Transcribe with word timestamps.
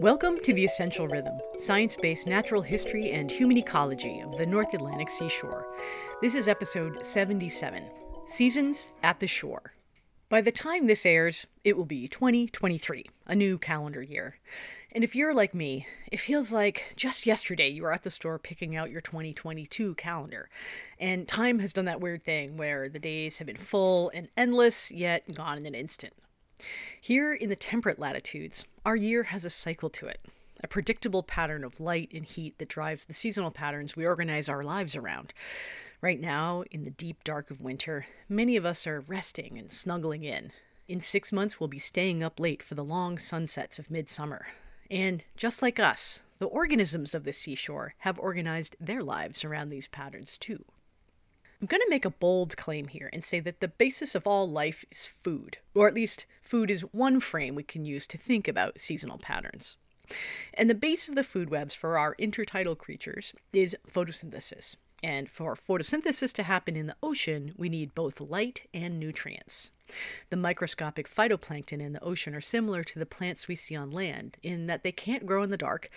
Welcome 0.00 0.40
to 0.44 0.54
The 0.54 0.64
Essential 0.64 1.06
Rhythm, 1.08 1.38
science 1.58 1.94
based 1.94 2.26
natural 2.26 2.62
history 2.62 3.10
and 3.10 3.30
human 3.30 3.58
ecology 3.58 4.20
of 4.20 4.34
the 4.38 4.46
North 4.46 4.72
Atlantic 4.72 5.10
seashore. 5.10 5.66
This 6.22 6.34
is 6.34 6.48
episode 6.48 7.04
77 7.04 7.84
Seasons 8.24 8.92
at 9.02 9.20
the 9.20 9.26
Shore. 9.26 9.74
By 10.30 10.40
the 10.40 10.52
time 10.52 10.86
this 10.86 11.04
airs, 11.04 11.46
it 11.64 11.76
will 11.76 11.84
be 11.84 12.08
2023, 12.08 13.04
a 13.26 13.34
new 13.34 13.58
calendar 13.58 14.00
year. 14.00 14.38
And 14.90 15.04
if 15.04 15.14
you're 15.14 15.34
like 15.34 15.54
me, 15.54 15.86
it 16.10 16.18
feels 16.18 16.50
like 16.50 16.94
just 16.96 17.26
yesterday 17.26 17.68
you 17.68 17.82
were 17.82 17.92
at 17.92 18.02
the 18.02 18.10
store 18.10 18.38
picking 18.38 18.74
out 18.74 18.90
your 18.90 19.02
2022 19.02 19.96
calendar. 19.96 20.48
And 20.98 21.28
time 21.28 21.58
has 21.58 21.74
done 21.74 21.84
that 21.84 22.00
weird 22.00 22.24
thing 22.24 22.56
where 22.56 22.88
the 22.88 22.98
days 22.98 23.36
have 23.36 23.48
been 23.48 23.56
full 23.56 24.10
and 24.14 24.28
endless, 24.34 24.90
yet 24.90 25.34
gone 25.34 25.58
in 25.58 25.66
an 25.66 25.74
instant. 25.74 26.14
Here 27.00 27.32
in 27.32 27.48
the 27.48 27.56
temperate 27.56 27.98
latitudes, 27.98 28.64
our 28.84 28.96
year 28.96 29.24
has 29.24 29.44
a 29.44 29.50
cycle 29.50 29.90
to 29.90 30.06
it, 30.06 30.20
a 30.62 30.68
predictable 30.68 31.22
pattern 31.22 31.64
of 31.64 31.80
light 31.80 32.10
and 32.14 32.24
heat 32.24 32.58
that 32.58 32.68
drives 32.68 33.06
the 33.06 33.14
seasonal 33.14 33.50
patterns 33.50 33.96
we 33.96 34.06
organize 34.06 34.48
our 34.48 34.62
lives 34.62 34.96
around. 34.96 35.32
Right 36.00 36.20
now, 36.20 36.64
in 36.70 36.84
the 36.84 36.90
deep 36.90 37.24
dark 37.24 37.50
of 37.50 37.60
winter, 37.60 38.06
many 38.28 38.56
of 38.56 38.64
us 38.64 38.86
are 38.86 39.00
resting 39.00 39.58
and 39.58 39.70
snuggling 39.70 40.24
in. 40.24 40.52
In 40.88 41.00
six 41.00 41.32
months, 41.32 41.60
we'll 41.60 41.68
be 41.68 41.78
staying 41.78 42.22
up 42.22 42.40
late 42.40 42.62
for 42.62 42.74
the 42.74 42.84
long 42.84 43.18
sunsets 43.18 43.78
of 43.78 43.90
midsummer. 43.90 44.46
And 44.90 45.22
just 45.36 45.62
like 45.62 45.78
us, 45.78 46.22
the 46.38 46.46
organisms 46.46 47.14
of 47.14 47.24
the 47.24 47.32
seashore 47.32 47.94
have 47.98 48.18
organized 48.18 48.76
their 48.80 49.02
lives 49.02 49.44
around 49.44 49.68
these 49.68 49.88
patterns 49.88 50.38
too. 50.38 50.64
I'm 51.60 51.66
going 51.66 51.82
to 51.82 51.90
make 51.90 52.06
a 52.06 52.10
bold 52.10 52.56
claim 52.56 52.88
here 52.88 53.10
and 53.12 53.22
say 53.22 53.38
that 53.40 53.60
the 53.60 53.68
basis 53.68 54.14
of 54.14 54.26
all 54.26 54.48
life 54.48 54.86
is 54.90 55.06
food, 55.06 55.58
or 55.74 55.88
at 55.88 55.94
least 55.94 56.24
food 56.40 56.70
is 56.70 56.80
one 56.92 57.20
frame 57.20 57.54
we 57.54 57.62
can 57.62 57.84
use 57.84 58.06
to 58.06 58.16
think 58.16 58.48
about 58.48 58.80
seasonal 58.80 59.18
patterns. 59.18 59.76
And 60.54 60.70
the 60.70 60.74
base 60.74 61.06
of 61.06 61.16
the 61.16 61.22
food 61.22 61.50
webs 61.50 61.74
for 61.74 61.98
our 61.98 62.14
intertidal 62.16 62.78
creatures 62.78 63.34
is 63.52 63.76
photosynthesis. 63.86 64.76
And 65.02 65.30
for 65.30 65.54
photosynthesis 65.54 66.32
to 66.34 66.44
happen 66.44 66.76
in 66.76 66.86
the 66.86 66.96
ocean, 67.02 67.52
we 67.58 67.68
need 67.68 67.94
both 67.94 68.22
light 68.22 68.66
and 68.72 68.98
nutrients. 68.98 69.70
The 70.30 70.38
microscopic 70.38 71.10
phytoplankton 71.10 71.82
in 71.82 71.92
the 71.92 72.02
ocean 72.02 72.34
are 72.34 72.40
similar 72.40 72.82
to 72.84 72.98
the 72.98 73.04
plants 73.04 73.48
we 73.48 73.54
see 73.54 73.76
on 73.76 73.90
land 73.90 74.38
in 74.42 74.66
that 74.68 74.82
they 74.82 74.92
can't 74.92 75.26
grow 75.26 75.42
in 75.42 75.50
the 75.50 75.58
dark 75.58 75.88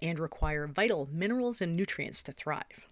and 0.00 0.18
require 0.18 0.66
vital 0.66 1.08
minerals 1.12 1.60
and 1.60 1.76
nutrients 1.76 2.24
to 2.24 2.32
thrive. 2.32 2.88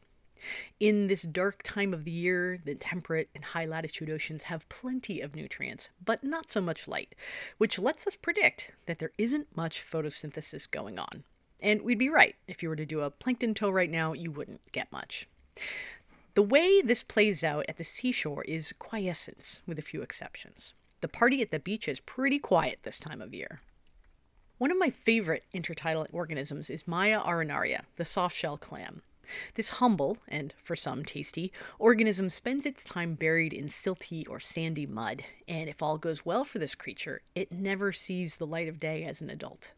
In 0.78 1.06
this 1.06 1.22
dark 1.22 1.62
time 1.62 1.92
of 1.92 2.04
the 2.04 2.10
year, 2.10 2.58
the 2.64 2.74
temperate 2.74 3.28
and 3.34 3.44
high 3.44 3.66
latitude 3.66 4.10
oceans 4.10 4.44
have 4.44 4.68
plenty 4.68 5.20
of 5.20 5.34
nutrients, 5.34 5.88
but 6.04 6.24
not 6.24 6.48
so 6.48 6.60
much 6.60 6.88
light, 6.88 7.14
which 7.58 7.78
lets 7.78 8.06
us 8.06 8.16
predict 8.16 8.72
that 8.86 8.98
there 8.98 9.12
isn't 9.18 9.56
much 9.56 9.82
photosynthesis 9.82 10.70
going 10.70 10.98
on. 10.98 11.24
And 11.62 11.82
we'd 11.82 11.98
be 11.98 12.08
right. 12.08 12.36
If 12.48 12.62
you 12.62 12.68
were 12.68 12.76
to 12.76 12.86
do 12.86 13.00
a 13.00 13.10
plankton 13.10 13.54
tow 13.54 13.70
right 13.70 13.90
now, 13.90 14.12
you 14.12 14.30
wouldn't 14.30 14.72
get 14.72 14.90
much. 14.90 15.26
The 16.34 16.42
way 16.42 16.80
this 16.80 17.02
plays 17.02 17.44
out 17.44 17.66
at 17.68 17.76
the 17.76 17.84
seashore 17.84 18.44
is 18.44 18.72
quiescence, 18.72 19.62
with 19.66 19.78
a 19.78 19.82
few 19.82 20.00
exceptions. 20.00 20.74
The 21.00 21.08
party 21.08 21.42
at 21.42 21.50
the 21.50 21.58
beach 21.58 21.88
is 21.88 22.00
pretty 22.00 22.38
quiet 22.38 22.80
this 22.82 23.00
time 23.00 23.20
of 23.20 23.34
year. 23.34 23.60
One 24.58 24.70
of 24.70 24.78
my 24.78 24.90
favorite 24.90 25.44
intertidal 25.54 26.06
organisms 26.12 26.70
is 26.70 26.86
Mya 26.86 27.22
arenaria, 27.26 27.82
the 27.96 28.04
softshell 28.04 28.60
clam. 28.60 29.02
This 29.54 29.70
humble, 29.70 30.18
and 30.28 30.54
for 30.56 30.76
some 30.76 31.04
tasty, 31.04 31.52
organism 31.78 32.30
spends 32.30 32.66
its 32.66 32.84
time 32.84 33.14
buried 33.14 33.52
in 33.52 33.66
silty 33.66 34.28
or 34.28 34.40
sandy 34.40 34.86
mud, 34.86 35.22
and 35.48 35.68
if 35.68 35.82
all 35.82 35.98
goes 35.98 36.26
well 36.26 36.44
for 36.44 36.58
this 36.58 36.74
creature, 36.74 37.22
it 37.34 37.52
never 37.52 37.92
sees 37.92 38.36
the 38.36 38.46
light 38.46 38.68
of 38.68 38.80
day 38.80 39.04
as 39.04 39.20
an 39.20 39.30
adult. 39.30 39.72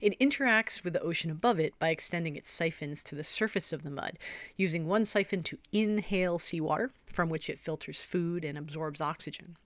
It 0.00 0.18
interacts 0.18 0.84
with 0.84 0.92
the 0.92 1.00
ocean 1.00 1.30
above 1.30 1.58
it 1.58 1.78
by 1.78 1.88
extending 1.88 2.36
its 2.36 2.50
siphons 2.50 3.02
to 3.04 3.14
the 3.14 3.24
surface 3.24 3.72
of 3.72 3.82
the 3.82 3.90
mud, 3.90 4.18
using 4.56 4.86
one 4.86 5.04
siphon 5.04 5.42
to 5.44 5.58
inhale 5.72 6.38
seawater, 6.38 6.90
from 7.06 7.28
which 7.28 7.48
it 7.48 7.58
filters 7.58 8.02
food 8.02 8.44
and 8.44 8.58
absorbs 8.58 9.00
oxygen. 9.00 9.56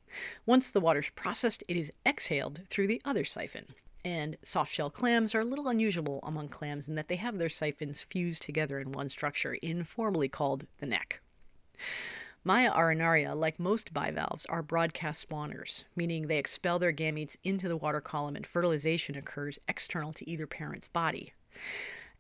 Once 0.45 0.71
the 0.71 0.81
water's 0.81 1.11
processed, 1.11 1.65
it 1.69 1.77
is 1.77 1.91
exhaled 2.07 2.69
through 2.69 2.87
the 2.87 3.03
other 3.05 3.25
siphon. 3.25 3.75
And 4.07 4.37
softshell 4.45 4.93
clams 4.93 5.35
are 5.35 5.41
a 5.41 5.45
little 5.45 5.67
unusual 5.67 6.21
among 6.23 6.47
clams 6.47 6.87
in 6.87 6.95
that 6.95 7.09
they 7.09 7.17
have 7.17 7.39
their 7.39 7.49
siphons 7.49 8.05
fused 8.05 8.41
together 8.41 8.79
in 8.79 8.93
one 8.93 9.09
structure, 9.09 9.55
informally 9.55 10.29
called 10.29 10.69
the 10.79 10.87
neck. 10.87 11.21
Mya 12.45 12.71
arenaria, 12.71 13.35
like 13.35 13.59
most 13.59 13.93
bivalves, 13.93 14.47
are 14.47 14.63
broadcast 14.63 15.29
spawners, 15.29 15.83
meaning 15.97 16.29
they 16.29 16.39
expel 16.39 16.79
their 16.79 16.93
gametes 16.93 17.37
into 17.43 17.67
the 17.67 17.77
water 17.77 18.01
column 18.01 18.37
and 18.37 18.47
fertilization 18.47 19.17
occurs 19.17 19.59
external 19.67 20.13
to 20.13 20.31
either 20.31 20.47
parent's 20.47 20.87
body. 20.87 21.33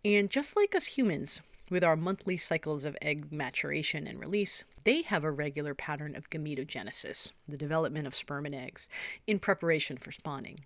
And 0.04 0.28
just 0.28 0.56
like 0.56 0.74
us 0.74 0.86
humans, 0.86 1.40
with 1.70 1.84
our 1.84 1.94
monthly 1.94 2.36
cycles 2.36 2.84
of 2.84 2.96
egg 3.00 3.30
maturation 3.30 4.08
and 4.08 4.18
release, 4.18 4.64
they 4.82 5.02
have 5.02 5.22
a 5.22 5.30
regular 5.30 5.72
pattern 5.72 6.16
of 6.16 6.30
gametogenesis, 6.30 7.30
the 7.46 7.56
development 7.56 8.08
of 8.08 8.14
sperm 8.16 8.44
and 8.44 8.56
eggs, 8.56 8.88
in 9.28 9.38
preparation 9.38 9.96
for 9.96 10.10
spawning. 10.10 10.58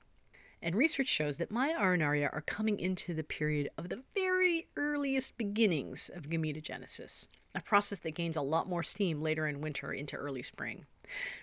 And 0.62 0.75
research 0.75 1.09
shows 1.09 1.38
that 1.38 1.50
Mya 1.50 1.75
arenaria 1.78 2.28
are 2.32 2.43
coming 2.43 2.78
into 2.78 3.15
the 3.15 3.25
period 3.25 3.71
of 3.78 3.88
the 3.88 4.03
very 4.15 4.66
earliest 4.76 5.38
beginnings 5.38 6.10
of 6.15 6.28
gametogenesis, 6.28 7.28
a 7.54 7.62
process 7.62 8.00
that 8.00 8.15
gains 8.15 8.37
a 8.37 8.43
lot 8.43 8.69
more 8.69 8.82
steam 8.82 9.22
later 9.22 9.47
in 9.47 9.62
winter 9.62 9.93
into 9.93 10.16
early 10.16 10.43
spring. 10.43 10.84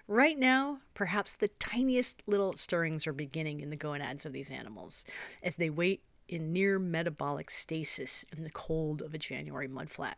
Right 0.07 0.37
now, 0.37 0.79
perhaps 0.93 1.35
the 1.35 1.47
tiniest 1.47 2.21
little 2.27 2.53
stirrings 2.53 3.07
are 3.07 3.13
beginning 3.13 3.59
in 3.59 3.69
the 3.69 3.75
gonads 3.75 4.25
of 4.25 4.33
these 4.33 4.51
animals 4.51 5.03
as 5.41 5.55
they 5.55 5.69
wait 5.69 6.03
in 6.27 6.53
near 6.53 6.77
metabolic 6.77 7.49
stasis 7.49 8.25
in 8.35 8.43
the 8.43 8.49
cold 8.49 9.01
of 9.01 9.13
a 9.13 9.17
January 9.17 9.67
mudflat. 9.67 10.15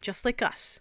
Just 0.00 0.24
like 0.24 0.42
us, 0.42 0.80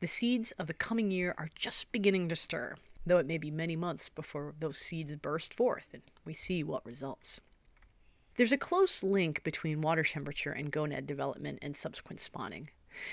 the 0.00 0.06
seeds 0.06 0.52
of 0.52 0.66
the 0.66 0.74
coming 0.74 1.10
year 1.10 1.34
are 1.36 1.50
just 1.54 1.92
beginning 1.92 2.28
to 2.28 2.36
stir, 2.36 2.76
though 3.06 3.18
it 3.18 3.26
may 3.26 3.38
be 3.38 3.50
many 3.50 3.76
months 3.76 4.08
before 4.08 4.54
those 4.58 4.78
seeds 4.78 5.14
burst 5.16 5.54
forth 5.54 5.88
and 5.92 6.02
we 6.24 6.34
see 6.34 6.62
what 6.62 6.84
results. 6.86 7.40
There's 8.36 8.52
a 8.52 8.58
close 8.58 9.04
link 9.04 9.44
between 9.44 9.80
water 9.80 10.02
temperature 10.02 10.50
and 10.50 10.72
gonad 10.72 11.06
development 11.06 11.60
and 11.62 11.76
subsequent 11.76 12.20
spawning. 12.20 12.70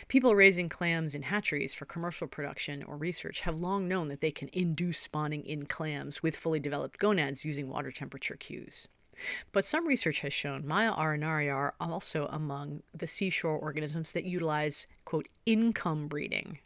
People 0.07 0.35
raising 0.35 0.69
clams 0.69 1.15
in 1.15 1.23
hatcheries 1.23 1.75
for 1.75 1.85
commercial 1.85 2.27
production 2.27 2.83
or 2.83 2.97
research 2.97 3.41
have 3.41 3.59
long 3.59 3.87
known 3.87 4.07
that 4.07 4.21
they 4.21 4.31
can 4.31 4.49
induce 4.53 4.99
spawning 4.99 5.43
in 5.43 5.65
clams 5.65 6.23
with 6.23 6.35
fully 6.35 6.59
developed 6.59 6.99
gonads 6.99 7.45
using 7.45 7.69
water 7.69 7.91
temperature 7.91 8.35
cues. 8.35 8.87
But 9.51 9.65
some 9.65 9.87
research 9.87 10.21
has 10.21 10.33
shown 10.33 10.65
Mya 10.65 10.95
arenaria 10.97 11.53
are 11.53 11.75
also 11.79 12.27
among 12.27 12.81
the 12.93 13.07
seashore 13.07 13.57
organisms 13.57 14.13
that 14.13 14.23
utilize, 14.23 14.87
quote, 15.05 15.27
income 15.45 16.07
breeding, 16.07 16.59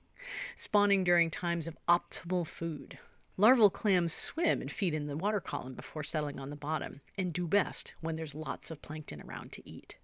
spawning 0.56 1.04
during 1.04 1.30
times 1.30 1.68
of 1.68 1.78
optimal 1.88 2.46
food, 2.46 3.00
Larval 3.38 3.70
clams 3.70 4.14
swim 4.14 4.62
and 4.62 4.72
feed 4.72 4.94
in 4.94 5.08
the 5.08 5.18
water 5.18 5.42
column 5.42 5.74
before 5.74 6.04
settling 6.04 6.40
on 6.40 6.50
the 6.50 6.56
bottom, 6.56 7.02
and 7.18 7.34
do 7.34 7.48
best 7.48 7.94
when 8.00 8.16
there's 8.16 8.34
lots 8.34 8.72
of 8.72 8.82
plankton 8.82 9.22
around 9.22 9.52
to 9.54 9.70
eat. 9.70 9.98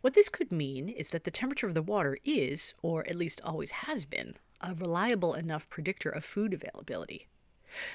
What 0.00 0.14
this 0.14 0.28
could 0.28 0.50
mean 0.50 0.88
is 0.88 1.10
that 1.10 1.22
the 1.24 1.30
temperature 1.30 1.68
of 1.68 1.74
the 1.74 1.82
water 1.82 2.18
is, 2.24 2.74
or 2.82 3.06
at 3.06 3.14
least 3.14 3.40
always 3.44 3.70
has 3.70 4.04
been, 4.04 4.34
a 4.60 4.74
reliable 4.74 5.34
enough 5.34 5.68
predictor 5.68 6.08
of 6.08 6.24
food 6.24 6.52
availability. 6.52 7.28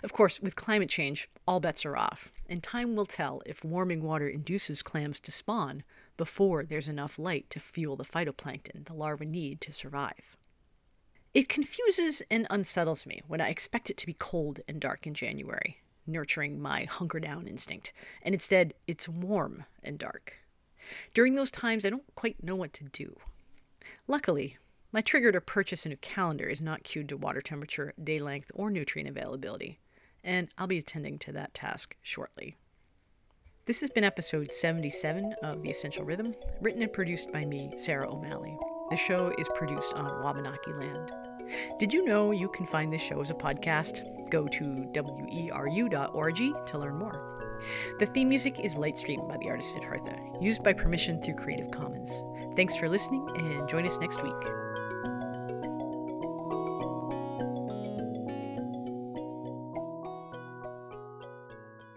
Of 0.01 0.13
course, 0.13 0.39
with 0.39 0.55
climate 0.55 0.89
change, 0.89 1.27
all 1.45 1.59
bets 1.59 1.85
are 1.85 1.97
off, 1.97 2.31
and 2.47 2.63
time 2.63 2.95
will 2.95 3.05
tell 3.05 3.41
if 3.45 3.65
warming 3.65 4.03
water 4.03 4.29
induces 4.29 4.81
clams 4.81 5.19
to 5.21 5.33
spawn 5.33 5.83
before 6.15 6.63
there's 6.63 6.87
enough 6.87 7.19
light 7.19 7.49
to 7.49 7.59
fuel 7.59 7.97
the 7.97 8.05
phytoplankton 8.05 8.85
the 8.85 8.93
larvae 8.93 9.25
need 9.25 9.59
to 9.61 9.73
survive. 9.73 10.37
It 11.35 11.49
confuses 11.49 12.23
and 12.31 12.47
unsettles 12.49 13.05
me 13.05 13.21
when 13.27 13.41
I 13.41 13.49
expect 13.49 13.89
it 13.89 13.97
to 13.97 14.05
be 14.05 14.13
cold 14.13 14.61
and 14.69 14.79
dark 14.79 15.05
in 15.05 15.13
January, 15.13 15.81
nurturing 16.07 16.61
my 16.61 16.85
hunker 16.85 17.19
down 17.19 17.45
instinct, 17.45 17.91
and 18.21 18.33
instead 18.33 18.73
it's 18.87 19.09
warm 19.09 19.65
and 19.83 19.99
dark. 19.99 20.37
During 21.13 21.35
those 21.35 21.51
times, 21.51 21.85
I 21.85 21.89
don't 21.89 22.15
quite 22.15 22.41
know 22.41 22.55
what 22.55 22.71
to 22.75 22.85
do. 22.85 23.17
Luckily, 24.07 24.57
my 24.93 25.01
trigger 25.01 25.33
to 25.33 25.41
purchase 25.41 25.85
a 25.85 25.89
new 25.89 25.97
calendar 25.97 26.45
is 26.45 26.61
not 26.61 26.85
cued 26.85 27.09
to 27.09 27.17
water 27.17 27.41
temperature, 27.41 27.93
day 28.01 28.19
length, 28.19 28.49
or 28.55 28.71
nutrient 28.71 29.09
availability, 29.09 29.79
and 30.23 30.47
I'll 30.57 30.67
be 30.67 30.77
attending 30.77 31.19
to 31.19 31.33
that 31.33 31.53
task 31.53 31.97
shortly. 32.01 32.55
This 33.65 33.81
has 33.81 33.89
been 33.89 34.05
episode 34.05 34.53
77 34.53 35.35
of 35.43 35.63
The 35.63 35.69
Essential 35.69 36.05
Rhythm, 36.05 36.33
written 36.61 36.81
and 36.81 36.93
produced 36.93 37.33
by 37.33 37.43
me, 37.43 37.73
Sarah 37.75 38.09
O'Malley. 38.09 38.57
The 38.89 38.95
show 38.95 39.33
is 39.37 39.49
produced 39.55 39.95
on 39.95 40.23
Wabanaki 40.23 40.71
land. 40.71 41.24
Did 41.77 41.93
you 41.93 42.05
know 42.05 42.31
you 42.31 42.49
can 42.49 42.65
find 42.65 42.91
this 42.91 43.01
show 43.01 43.21
as 43.21 43.31
a 43.31 43.35
podcast? 43.35 44.29
Go 44.29 44.47
to 44.47 44.87
weru.org 44.93 46.65
to 46.65 46.77
learn 46.77 46.97
more. 46.97 47.35
The 47.99 48.05
theme 48.05 48.29
music 48.29 48.59
is 48.59 48.75
Lightstream 48.75 49.27
by 49.27 49.37
the 49.37 49.49
artist 49.49 49.73
Siddhartha, 49.73 50.17
used 50.41 50.63
by 50.63 50.73
permission 50.73 51.21
through 51.21 51.35
Creative 51.35 51.71
Commons. 51.71 52.23
Thanks 52.55 52.75
for 52.75 52.89
listening 52.89 53.27
and 53.35 53.67
join 53.69 53.85
us 53.85 53.99
next 53.99 54.23
week. 54.23 54.64